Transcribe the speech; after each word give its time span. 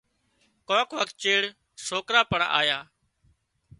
ڪانڪ 0.67 0.89
وکت 0.99 1.15
چيڙ 1.21 1.41
سوڪرا 1.85 2.21
پڻ 2.31 2.41
آيا 2.59 2.79